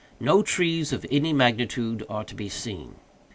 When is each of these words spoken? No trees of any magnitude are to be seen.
No 0.19 0.41
trees 0.41 0.91
of 0.91 1.05
any 1.11 1.31
magnitude 1.31 2.03
are 2.09 2.23
to 2.23 2.33
be 2.33 2.49
seen. 2.49 2.95